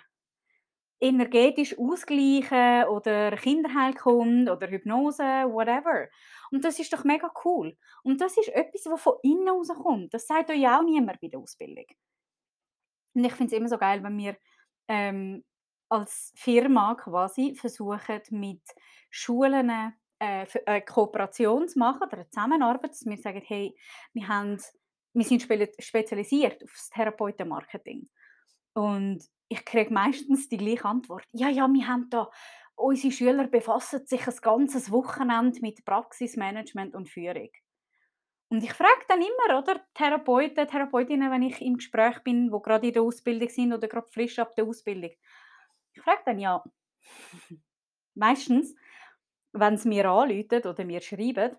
energetisch 1.00 1.78
ausgleichen 1.78 2.84
oder 2.88 3.36
Kinderheilkunde 3.36 4.50
oder 4.52 4.68
Hypnose, 4.68 5.22
whatever. 5.22 6.08
Und 6.50 6.64
das 6.64 6.78
ist 6.78 6.92
doch 6.92 7.04
mega 7.04 7.30
cool. 7.44 7.76
Und 8.02 8.20
das 8.20 8.36
ist 8.38 8.48
etwas, 8.48 8.86
was 8.86 9.02
von 9.02 9.14
innen 9.22 9.48
rauskommt. 9.48 10.14
Das 10.14 10.26
sagt 10.26 10.50
euch 10.50 10.66
auch 10.66 10.82
niemand 10.82 11.20
bei 11.20 11.28
der 11.28 11.40
Ausbildung. 11.40 11.86
Und 13.14 13.24
ich 13.24 13.32
finde 13.32 13.54
es 13.54 13.58
immer 13.58 13.68
so 13.68 13.78
geil, 13.78 14.02
wenn 14.02 14.16
wir 14.16 14.36
ähm, 14.88 15.44
als 15.88 16.32
Firma 16.36 16.94
quasi 16.94 17.54
versuchen, 17.54 18.20
mit 18.30 18.62
Schulen 19.10 19.68
äh, 19.70 19.90
eine 20.18 20.46
äh, 20.66 20.80
Kooperation 20.80 21.68
zu 21.68 21.78
machen 21.78 22.02
oder 22.02 22.14
eine 22.14 22.28
Zusammenarbeit, 22.28 22.90
dass 22.90 23.04
wir 23.04 23.18
sagen, 23.18 23.42
hey, 23.44 23.76
wir 24.12 24.28
haben 24.28 24.58
wir 25.16 25.24
sind 25.24 25.42
spezialisiert 25.42 26.62
auf 26.62 26.72
das 26.72 26.90
Therapeutenmarketing. 26.90 28.08
Und 28.74 29.24
ich 29.48 29.64
kriege 29.64 29.92
meistens 29.92 30.48
die 30.50 30.58
gleiche 30.58 30.84
Antwort. 30.84 31.24
Ja, 31.32 31.48
ja, 31.48 31.66
wir 31.72 31.88
haben 31.88 32.10
da, 32.10 32.30
unsere 32.74 33.12
Schüler 33.12 33.46
befassen 33.46 34.04
sich 34.04 34.26
ein 34.26 34.36
ganzes 34.42 34.90
Wochenende 34.90 35.60
mit 35.62 35.86
Praxismanagement 35.86 36.94
und 36.94 37.08
Führung. 37.08 37.48
Und 38.48 38.62
ich 38.62 38.72
frage 38.74 39.06
dann 39.08 39.22
immer, 39.22 39.58
oder, 39.58 39.80
Therapeuten, 39.94 40.68
Therapeutinnen, 40.68 41.30
wenn 41.30 41.42
ich 41.42 41.62
im 41.62 41.78
Gespräch 41.78 42.22
bin, 42.22 42.52
wo 42.52 42.60
gerade 42.60 42.86
in 42.86 42.92
der 42.92 43.02
Ausbildung 43.02 43.48
sind 43.48 43.72
oder 43.72 43.88
gerade 43.88 44.08
frisch 44.12 44.38
ab 44.38 44.54
der 44.54 44.66
Ausbildung. 44.66 45.12
Ich 45.94 46.02
frage 46.02 46.22
dann 46.26 46.38
ja, 46.38 46.62
meistens, 48.14 48.76
wenn 49.52 49.78
sie 49.78 49.88
mir 49.88 50.10
anrufen 50.10 50.62
oder 50.62 50.84
mir 50.84 51.00
schreiben, 51.00 51.56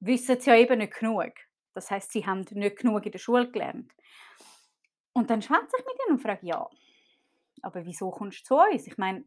wissen 0.00 0.38
sie 0.38 0.50
ja 0.50 0.56
eben 0.56 0.78
nicht 0.78 0.92
genug. 0.92 1.32
Das 1.74 1.90
heißt, 1.90 2.12
sie 2.12 2.26
haben 2.26 2.44
nicht 2.50 2.76
genug 2.78 3.04
in 3.06 3.12
der 3.12 3.18
Schule 3.18 3.50
gelernt. 3.50 3.92
Und 5.12 5.30
dann 5.30 5.42
schwätze 5.42 5.76
ich 5.78 5.84
mit 5.84 5.94
ihnen 6.06 6.16
und 6.16 6.22
frage, 6.22 6.46
ja, 6.46 6.68
aber 7.62 7.84
wieso 7.84 8.10
kommst 8.10 8.40
du 8.40 8.44
zu 8.44 8.56
uns? 8.56 8.86
Ich 8.86 8.96
meine, 8.98 9.24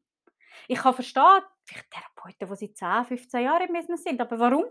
ich 0.67 0.79
kann 0.79 0.93
verstehen, 0.93 1.41
vielleicht 1.65 1.91
Therapeuten, 1.91 2.47
die 2.47 2.55
seit 2.55 3.07
10, 3.07 3.17
15 3.17 3.43
Jahren 3.43 3.67
im 3.67 3.73
Business 3.73 4.03
sind, 4.03 4.21
aber 4.21 4.39
warum, 4.39 4.65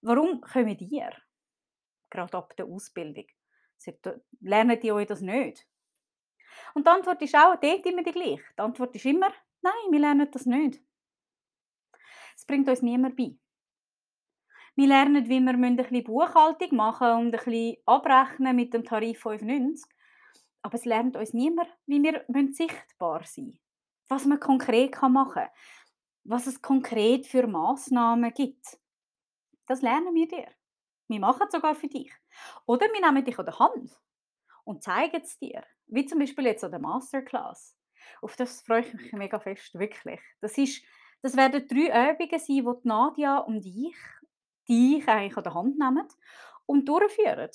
warum 0.00 0.40
kommen 0.40 0.76
die? 0.76 1.04
Gerade 2.10 2.36
ab 2.36 2.56
der 2.56 2.66
Ausbildung. 2.66 3.26
Lernen 4.40 4.80
die 4.80 4.92
euch 4.92 5.06
das 5.06 5.20
nicht? 5.20 5.66
Und 6.74 6.86
die 6.86 6.90
Antwort 6.90 7.22
ist 7.22 7.34
auch 7.34 7.56
dort 7.56 7.86
immer 7.86 8.02
die 8.02 8.12
gleiche. 8.12 8.42
Die 8.56 8.62
Antwort 8.62 8.94
ist 8.94 9.04
immer, 9.04 9.32
nein, 9.60 9.72
wir 9.90 10.00
lernen 10.00 10.30
das 10.30 10.46
nicht. 10.46 10.82
Es 12.36 12.44
bringt 12.44 12.68
uns 12.68 12.82
niemand 12.82 13.16
bei. 13.16 13.36
Wir 14.78 14.86
lernen, 14.86 15.28
wie 15.28 15.40
wir 15.40 15.54
ein 15.54 15.74
bisschen 15.74 16.04
Buchhaltung 16.04 16.76
machen 16.76 17.10
und 17.10 17.26
ein 17.26 17.30
bisschen 17.32 17.78
abrechnen 17.84 18.54
mit 18.54 18.72
dem 18.72 18.84
Tarif 18.84 19.18
95. 19.22 19.84
Aber 20.62 20.76
es 20.76 20.84
lernt 20.84 21.16
uns 21.16 21.32
niemand, 21.32 21.68
wie 21.86 22.00
wir 22.00 22.24
sichtbar 22.52 23.24
sein 23.24 23.46
müssen. 23.46 23.60
Was 24.06 24.24
man 24.24 24.38
konkret 24.38 24.94
machen 25.02 25.32
kann. 25.32 25.48
Was 26.22 26.46
es 26.46 26.62
konkret 26.62 27.26
für 27.26 27.48
Massnahmen 27.48 28.32
gibt. 28.32 28.78
Das 29.66 29.82
lernen 29.82 30.14
wir 30.14 30.28
dir. 30.28 30.46
Wir 31.08 31.18
machen 31.18 31.48
es 31.48 31.52
sogar 31.52 31.74
für 31.74 31.88
dich. 31.88 32.12
Oder 32.64 32.86
wir 32.86 33.00
nehmen 33.00 33.24
dich 33.24 33.36
an 33.36 33.46
der 33.46 33.58
Hand 33.58 34.00
und 34.62 34.84
zeigen 34.84 35.20
es 35.20 35.40
dir. 35.40 35.64
Wie 35.88 36.06
zum 36.06 36.20
Beispiel 36.20 36.46
jetzt 36.46 36.62
an 36.62 36.70
der 36.70 36.78
Masterclass. 36.78 37.76
Auf 38.22 38.36
das 38.36 38.62
freue 38.62 38.82
ich 38.82 38.94
mich 38.94 39.12
mega 39.12 39.40
fest, 39.40 39.76
wirklich. 39.76 40.20
Das, 40.40 40.56
ist, 40.56 40.84
das 41.20 41.36
werden 41.36 41.66
drei 41.66 42.12
Übungen 42.12 42.38
sein, 42.38 42.80
die 42.84 42.88
Nadia 42.88 43.38
und 43.38 43.66
ich 43.66 43.96
dich 44.68 45.06
eigentlich 45.08 45.36
an 45.36 45.44
der 45.44 45.54
Hand 45.54 45.78
nehmen 45.78 46.08
und 46.66 46.88
durchführen. 46.88 47.50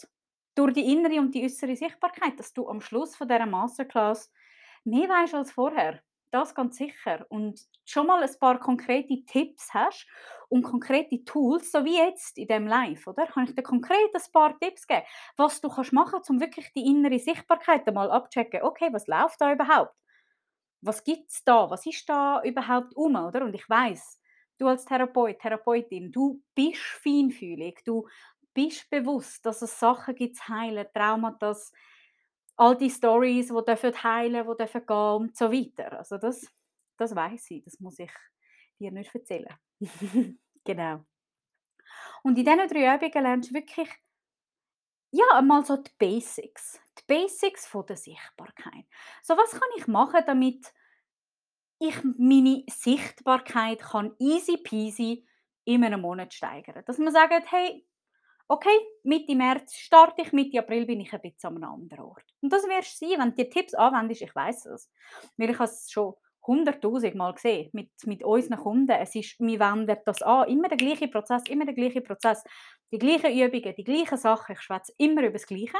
Durch 0.55 0.73
die 0.73 0.91
innere 0.91 1.19
und 1.19 1.33
die 1.33 1.43
äußere 1.43 1.75
Sichtbarkeit, 1.75 2.39
dass 2.39 2.53
du 2.53 2.67
am 2.67 2.81
Schluss 2.81 3.15
von 3.15 3.27
dieser 3.27 3.45
Masterclass 3.45 4.31
mehr 4.83 5.09
weißt 5.09 5.33
als 5.35 5.51
vorher. 5.51 6.01
Das 6.31 6.55
ganz 6.55 6.77
sicher. 6.77 7.25
Und 7.29 7.61
schon 7.85 8.07
mal 8.07 8.23
ein 8.23 8.39
paar 8.39 8.59
konkrete 8.59 9.23
Tipps 9.25 9.71
hast 9.73 10.07
und 10.49 10.63
konkrete 10.63 11.23
Tools, 11.25 11.71
so 11.71 11.85
wie 11.85 11.97
jetzt 11.97 12.39
in 12.39 12.47
dem 12.47 12.65
Live, 12.65 13.05
oder? 13.05 13.27
Kann 13.27 13.43
ich 13.45 13.53
dir 13.53 13.61
konkret 13.61 14.15
ein 14.15 14.31
paar 14.31 14.59
Tipps 14.59 14.87
geben, 14.87 15.03
was 15.37 15.61
du 15.61 15.69
kannst 15.69 15.93
machen, 15.93 16.21
um 16.27 16.39
wirklich 16.39 16.73
die 16.73 16.87
innere 16.87 17.19
Sichtbarkeit 17.19 17.87
einmal 17.87 18.09
abchecken. 18.09 18.63
Okay, 18.63 18.89
was 18.91 19.05
läuft 19.05 19.41
da 19.41 19.53
überhaupt? 19.53 19.93
Was 20.81 21.03
gibt 21.03 21.29
es 21.31 21.43
da? 21.43 21.69
Was 21.69 21.85
ist 21.85 22.09
da 22.09 22.41
überhaupt 22.43 22.95
um, 22.95 23.15
oder? 23.15 23.43
Und 23.43 23.53
ich 23.53 23.69
weiß, 23.69 24.19
du 24.63 24.67
als 24.69 24.85
Therapeut, 24.85 25.39
Therapeutin, 25.39 26.11
du 26.11 26.41
bist 26.55 26.81
feinfühlig, 26.81 27.83
du 27.85 28.07
bist 28.53 28.89
bewusst, 28.89 29.45
dass 29.45 29.61
es 29.61 29.79
Sachen 29.79 30.15
gibt 30.15 30.37
zu 30.37 30.47
heilen, 30.47 30.87
Traumata, 30.93 31.55
all 32.55 32.77
die 32.77 32.89
Stories, 32.89 33.47
die 33.47 33.65
dürfen 33.65 34.03
heilen, 34.03 34.47
die 34.47 34.57
dürfen 34.57 34.85
gehen 34.85 35.15
und 35.15 35.37
so 35.37 35.51
weiter. 35.51 35.97
Also 35.97 36.17
das, 36.17 36.47
das 36.97 37.15
weiß 37.15 37.51
ich, 37.51 37.63
das 37.63 37.79
muss 37.79 37.99
ich 37.99 38.11
dir 38.79 38.91
nicht 38.91 39.13
erzählen. 39.13 39.53
genau. 40.63 41.05
Und 42.23 42.37
in 42.37 42.45
diesen 42.45 42.67
drei 42.67 42.95
Übungen 42.95 43.23
lernst 43.23 43.49
du 43.49 43.55
wirklich 43.55 43.89
ja, 45.15 45.25
einmal 45.33 45.63
so 45.63 45.77
die 45.77 45.91
Basics. 45.99 46.81
Die 46.97 47.03
Basics 47.05 47.67
von 47.67 47.85
der 47.85 47.97
Sichtbarkeit. 47.97 48.85
So, 49.21 49.37
was 49.37 49.51
kann 49.51 49.69
ich 49.77 49.85
machen, 49.85 50.23
damit 50.25 50.73
ich 51.83 52.01
meine 52.17 52.63
Sichtbarkeit 52.69 53.79
kann 53.81 54.15
easy 54.17 54.57
peasy 54.57 55.25
in 55.65 55.83
einem 55.83 56.01
Monat 56.01 56.33
steigern? 56.33 56.83
Dass 56.85 56.97
man 56.97 57.11
sagt, 57.11 57.51
hey, 57.51 57.85
okay, 58.47 58.77
Mitte 59.03 59.35
März 59.35 59.75
starte 59.75 60.21
ich, 60.21 60.31
Mitte 60.31 60.59
April 60.59 60.85
bin 60.85 61.01
ich 61.01 61.13
ein 61.13 61.21
bisschen 61.21 61.57
an 61.57 61.63
einem 61.63 61.73
anderen 61.73 62.05
Ort. 62.05 62.23
Und 62.41 62.53
das 62.53 62.63
wirst 62.63 63.01
du 63.01 63.09
sein, 63.09 63.19
wenn 63.19 63.29
du 63.31 63.43
die 63.43 63.49
Tipps 63.49 63.73
anwendest, 63.73 64.21
ich 64.21 64.33
weiß 64.33 64.65
es. 64.67 64.89
Weil 65.35 65.49
ich 65.49 65.59
es 65.59 65.91
schon 65.91 66.13
hunderttausend 66.47 67.15
Mal 67.15 67.33
gesehen 67.33 67.69
mit, 67.73 67.91
mit 68.05 68.23
unseren 68.23 68.57
Kunden. 68.57 68.91
Es 68.91 69.15
ist, 69.15 69.39
wir 69.39 69.59
wenden 69.59 69.97
das 70.05 70.21
an, 70.21 70.47
immer 70.47 70.69
der 70.69 70.77
gleiche 70.77 71.09
Prozess, 71.09 71.43
immer 71.49 71.65
der 71.65 71.73
gleiche 71.73 72.01
Prozess, 72.01 72.43
die 72.91 72.99
gleichen 72.99 73.31
Übungen, 73.31 73.75
die 73.75 73.83
gleichen 73.83 74.17
Sachen. 74.17 74.53
Ich 74.53 74.61
schwätze 74.61 74.93
immer 74.97 75.21
über 75.21 75.33
das 75.33 75.47
Gleiche. 75.47 75.77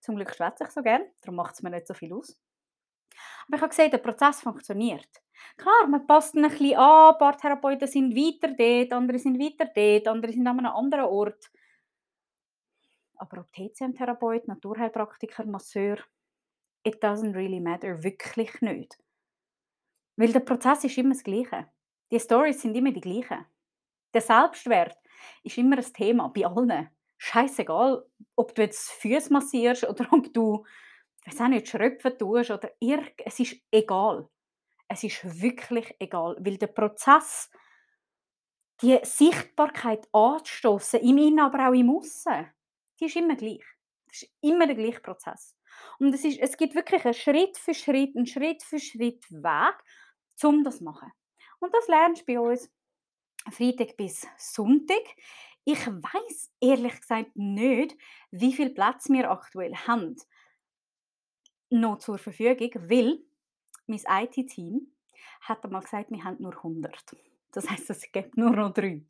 Zum 0.00 0.16
Glück 0.16 0.34
schwätze 0.34 0.64
ich 0.64 0.70
so 0.70 0.82
gern, 0.82 1.02
darum 1.20 1.36
macht 1.36 1.54
es 1.54 1.62
mir 1.62 1.70
nicht 1.70 1.86
so 1.86 1.94
viel 1.94 2.12
aus. 2.12 2.38
Aber 3.46 3.56
ich 3.56 3.62
habe 3.62 3.68
gesehen, 3.70 3.90
der 3.90 3.98
Prozess 3.98 4.40
funktioniert. 4.40 5.08
Klar, 5.56 5.86
man 5.88 6.06
passt 6.06 6.34
ein 6.34 6.42
bisschen 6.42 6.76
an, 6.76 7.12
ein 7.12 7.18
paar 7.18 7.36
Therapeuten 7.36 7.86
sind 7.86 8.14
weiter 8.14 8.54
dort, 8.56 8.92
andere 8.92 9.18
sind 9.18 9.38
weiter 9.38 9.70
dort, 9.74 10.08
andere 10.08 10.32
sind 10.32 10.46
an 10.46 10.58
einem 10.58 10.72
anderen 10.72 11.04
Ort. 11.04 11.50
Aber 13.16 13.40
ob 13.40 13.52
TCM-Therapeut, 13.52 14.48
Naturheilpraktiker, 14.48 15.46
Masseur, 15.46 15.98
it 16.82 17.02
doesn't 17.02 17.34
really 17.34 17.60
matter, 17.60 18.02
wirklich 18.02 18.60
nicht. 18.60 18.98
Weil 20.16 20.32
der 20.32 20.40
Prozess 20.40 20.84
ist 20.84 20.98
immer 20.98 21.14
das 21.14 21.24
Gleiche. 21.24 21.68
Die 22.10 22.20
Stories 22.20 22.60
sind 22.62 22.76
immer 22.76 22.92
die 22.92 23.00
gleichen. 23.00 23.44
Der 24.12 24.20
Selbstwert 24.20 24.96
ist 25.42 25.58
immer 25.58 25.78
ein 25.78 25.92
Thema 25.92 26.28
bei 26.28 26.46
allen. 26.46 26.88
Scheißegal, 27.18 28.04
ob 28.36 28.54
du 28.54 28.62
jetzt 28.62 28.90
Füße 28.92 29.32
massierst 29.32 29.88
oder 29.88 30.06
ob 30.12 30.32
du, 30.32 30.64
weiß 31.26 31.40
auch 31.40 31.48
nicht, 31.48 31.68
Schröpfen 31.68 32.18
tust 32.18 32.50
oder 32.50 32.70
irg, 32.80 33.14
es 33.24 33.40
ist 33.40 33.56
egal. 33.70 34.28
Es 34.88 35.02
ist 35.02 35.42
wirklich 35.42 35.94
egal, 35.98 36.36
weil 36.40 36.58
der 36.58 36.66
Prozess, 36.66 37.50
die 38.82 38.98
Sichtbarkeit 39.02 40.06
anzustoßen, 40.12 41.00
im 41.00 41.18
Innen, 41.18 41.40
aber 41.40 41.68
auch 41.68 41.72
im 41.72 41.90
Aussen, 41.90 42.52
die 43.00 43.06
ist 43.06 43.16
immer 43.16 43.36
gleich. 43.36 43.64
Das 44.06 44.22
ist 44.22 44.32
immer 44.42 44.66
der 44.66 44.76
gleiche 44.76 45.00
Prozess. 45.00 45.56
Und 45.98 46.14
es, 46.14 46.24
ist, 46.24 46.38
es 46.38 46.56
gibt 46.56 46.74
wirklich 46.74 47.04
einen 47.04 47.14
Schritt 47.14 47.56
für 47.56 47.74
Schritt, 47.74 48.14
einen 48.16 48.26
Schritt 48.26 48.62
für 48.62 48.78
Schritt 48.78 49.24
Weg, 49.30 49.74
um 50.42 50.62
das 50.62 50.78
zu 50.78 50.84
machen. 50.84 51.10
Und 51.60 51.74
das 51.74 51.88
lernst 51.88 52.22
du 52.22 52.34
bei 52.34 52.40
uns 52.40 52.70
Freitag 53.50 53.96
bis 53.96 54.26
Sonntag. 54.36 55.02
Ich 55.64 55.86
weiß 55.86 56.52
ehrlich 56.60 57.00
gesagt 57.00 57.30
nicht, 57.34 57.96
wie 58.30 58.52
viel 58.52 58.70
Platz 58.70 59.08
wir 59.08 59.30
aktuell 59.30 59.74
haben 59.74 60.16
noch 61.70 61.98
zur 61.98 62.18
Verfügung, 62.18 62.70
weil 62.88 63.18
mein 63.86 64.00
IT-Team 64.08 64.92
hat 65.40 65.64
einmal 65.64 65.82
gesagt, 65.82 66.10
wir 66.10 66.24
haben 66.24 66.40
nur 66.40 66.56
100. 66.56 66.94
Das 67.52 67.68
heißt, 67.68 67.90
es 67.90 68.10
gibt 68.10 68.36
nur 68.36 68.50
noch 68.50 68.72
drei. 68.72 69.02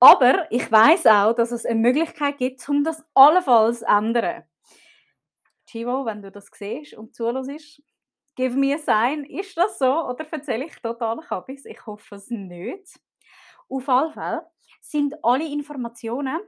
Aber 0.00 0.50
ich 0.50 0.70
weiß 0.70 1.06
auch, 1.06 1.32
dass 1.32 1.52
es 1.52 1.64
eine 1.64 1.78
Möglichkeit 1.78 2.38
gibt, 2.38 2.68
um 2.68 2.82
das 2.82 3.04
allenfalls 3.14 3.80
zu 3.80 3.86
ändern. 3.86 4.44
Chivo, 5.66 6.04
wenn 6.04 6.22
du 6.22 6.30
das 6.30 6.50
siehst 6.52 6.94
und 6.94 7.14
zuhörst, 7.14 7.82
Give 8.34 8.56
me 8.56 8.74
a 8.74 8.78
sign. 8.78 9.24
Ist 9.24 9.56
das 9.56 9.78
so 9.78 10.06
oder 10.08 10.26
erzähle 10.30 10.64
ich 10.64 10.76
total 10.76 11.18
Kabis? 11.18 11.66
Ich 11.66 11.84
hoffe 11.84 12.14
es 12.14 12.30
nicht. 12.30 12.98
Auf 13.68 13.86
jeden 13.86 14.12
Fall 14.12 14.46
sind 14.80 15.14
alle 15.22 15.46
Informationen 15.46 16.40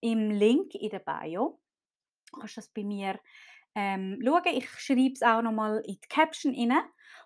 im 0.00 0.30
Link 0.30 0.74
in 0.74 0.90
der 0.90 1.00
Bio. 1.00 1.60
Du 2.32 2.40
kannst 2.40 2.56
das 2.56 2.68
bei 2.68 2.84
mir 2.84 3.18
ähm, 3.76 4.20
schauen. 4.24 4.42
Ich 4.46 4.68
schreibe 4.70 5.12
es 5.12 5.22
auch 5.22 5.42
nochmal 5.42 5.82
in 5.86 5.94
die 5.94 6.08
Caption 6.08 6.54
rein. 6.54 6.82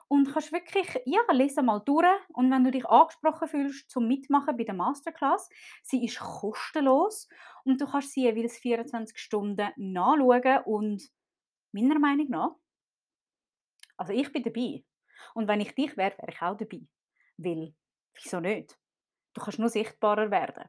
Und 0.08 0.32
kannst 0.32 0.52
wirklich, 0.52 0.88
ja, 1.06 1.20
lese 1.30 1.62
mal 1.62 1.78
durch. 1.78 2.04
Und 2.34 2.50
wenn 2.50 2.64
du 2.64 2.72
dich 2.72 2.84
angesprochen 2.84 3.46
fühlst 3.46 3.88
zum 3.88 4.08
Mitmachen 4.08 4.56
bei 4.56 4.64
der 4.64 4.74
Masterclass, 4.74 5.48
sie 5.84 6.04
ist 6.04 6.18
kostenlos 6.18 7.28
und 7.64 7.80
du 7.80 7.86
kannst 7.86 8.12
sie 8.12 8.22
jeweils 8.22 8.58
24 8.58 9.16
Stunden 9.16 9.70
nachschauen 9.76 10.64
und 10.64 11.08
meiner 11.72 12.00
Meinung 12.00 12.28
nach 12.28 12.56
also 14.00 14.14
ich 14.14 14.32
bin 14.32 14.42
dabei. 14.42 14.82
Und 15.34 15.46
wenn 15.46 15.60
ich 15.60 15.74
dich 15.74 15.94
wäre, 15.98 16.16
wäre 16.16 16.32
ich 16.32 16.40
auch 16.40 16.56
dabei. 16.56 16.80
Weil, 17.36 17.74
wieso 18.14 18.40
nicht? 18.40 18.78
Du 19.34 19.42
kannst 19.42 19.58
nur 19.58 19.68
sichtbarer 19.68 20.30
werden. 20.30 20.64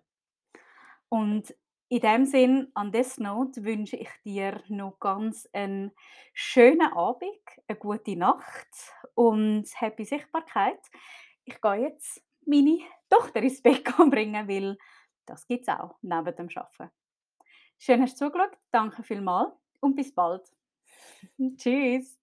Und 1.07 1.55
in 1.91 1.99
dem 1.99 2.25
Sinn, 2.25 2.71
an 2.73 2.93
this 2.93 3.17
note, 3.17 3.65
wünsche 3.65 3.97
ich 3.97 4.09
dir 4.23 4.63
noch 4.69 4.97
ganz 5.01 5.49
einen 5.51 5.91
schönen 6.33 6.93
Abend, 6.93 7.35
eine 7.67 7.77
gute 7.77 8.15
Nacht 8.15 8.69
und 9.13 9.65
happy 9.75 10.05
Sichtbarkeit. 10.05 10.79
Ich 11.43 11.59
gehe 11.59 11.81
jetzt 11.81 12.23
meine 12.45 12.79
Tochter 13.09 13.43
ins 13.43 13.61
Bett 13.61 13.83
bringen, 14.09 14.47
weil 14.47 14.77
das 15.25 15.45
gibt 15.45 15.67
es 15.67 15.67
auch 15.67 15.97
neben 16.01 16.33
dem 16.33 16.47
Arbeiten. 16.55 16.95
Schön, 17.77 17.99
dass 17.99 18.15
du 18.15 18.25
zugeschaut. 18.25 18.57
Danke 18.71 19.03
vielmals 19.03 19.51
und 19.81 19.93
bis 19.93 20.15
bald. 20.15 20.49
Tschüss. 21.57 22.20